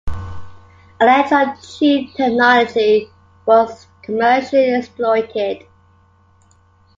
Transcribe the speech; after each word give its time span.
Electron 0.99 1.53
tube 1.57 2.11
technology 2.15 3.07
was 3.45 3.85
commercially 4.01 4.73
exploited. 4.75 5.67